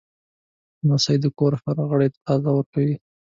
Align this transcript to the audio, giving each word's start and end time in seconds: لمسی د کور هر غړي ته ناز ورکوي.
لمسی 0.85 1.15
د 1.21 1.25
کور 1.37 1.53
هر 1.63 1.77
غړي 1.89 2.07
ته 2.13 2.19
ناز 2.25 2.41
ورکوي. 2.55 2.95